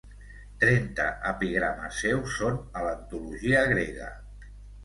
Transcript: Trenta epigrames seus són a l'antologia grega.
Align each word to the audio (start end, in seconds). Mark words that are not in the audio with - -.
Trenta 0.63 1.03
epigrames 1.33 2.01
seus 2.05 2.39
són 2.39 2.57
a 2.81 2.87
l'antologia 2.89 3.63
grega. 3.75 4.09